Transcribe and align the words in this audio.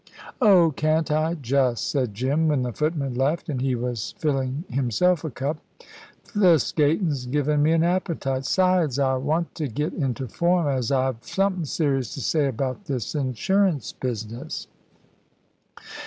"Oh, 0.41 0.73
can't 0.75 1.11
I, 1.11 1.35
just," 1.35 1.91
said 1.91 2.15
Jim, 2.15 2.47
when 2.47 2.63
the 2.63 2.73
footman 2.73 3.13
left 3.13 3.49
and 3.49 3.61
he 3.61 3.75
was 3.75 4.15
filling 4.17 4.63
himself 4.67 5.23
a 5.23 5.29
cup. 5.29 5.57
"Th' 6.33 6.59
skatin's 6.59 7.27
given 7.27 7.61
me 7.61 7.71
an 7.73 7.83
appetite. 7.83 8.45
'Sides, 8.47 8.97
I 8.97 9.17
want 9.17 9.53
to 9.53 9.67
get 9.67 9.93
into 9.93 10.27
form; 10.27 10.65
as 10.65 10.91
I've 10.91 11.23
somethin' 11.23 11.65
serious 11.65 12.15
to 12.15 12.19
say 12.19 12.47
about 12.47 12.85
this 12.85 13.13
insurance 13.13 13.93
business." 13.93 14.65